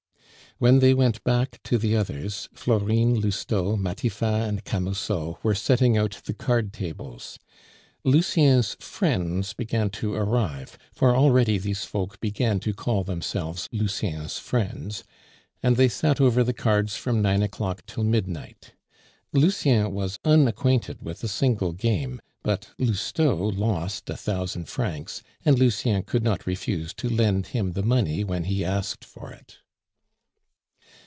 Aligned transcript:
When 0.57 0.77
they 0.77 0.93
went 0.93 1.23
back 1.23 1.59
to 1.63 1.79
the 1.79 1.95
others, 1.95 2.47
Florine, 2.53 3.19
Lousteau, 3.19 3.75
Matifat, 3.75 4.47
and 4.47 4.63
Camusot 4.63 5.39
were 5.43 5.55
setting 5.55 5.97
out 5.97 6.21
the 6.25 6.35
card 6.35 6.71
tables. 6.71 7.39
Lucien's 8.03 8.77
friends 8.79 9.53
began 9.53 9.89
to 9.91 10.13
arrive, 10.13 10.77
for 10.93 11.15
already 11.15 11.57
these 11.57 11.83
folk 11.83 12.19
began 12.19 12.59
to 12.59 12.75
call 12.75 13.03
themselves 13.03 13.69
"Lucien's 13.71 14.37
friends"; 14.37 15.03
and 15.63 15.77
they 15.77 15.89
sat 15.89 16.21
over 16.21 16.43
the 16.43 16.53
cards 16.53 16.95
from 16.95 17.23
nine 17.23 17.41
o'clock 17.41 17.83
till 17.87 18.03
midnight. 18.03 18.73
Lucien 19.33 19.91
was 19.91 20.19
unacquainted 20.23 21.01
with 21.01 21.23
a 21.23 21.27
single 21.27 21.71
game, 21.71 22.21
but 22.43 22.69
Lousteau 22.77 23.33
lost 23.49 24.07
a 24.11 24.15
thousand 24.17 24.65
francs, 24.69 25.23
and 25.43 25.57
Lucien 25.57 26.03
could 26.03 26.21
not 26.21 26.45
refuse 26.45 26.93
to 26.93 27.09
lend 27.09 27.47
him 27.47 27.71
the 27.71 27.81
money 27.81 28.23
when 28.23 28.43
he 28.43 28.63
asked 28.63 29.03
for 29.03 29.31
it. 29.31 29.57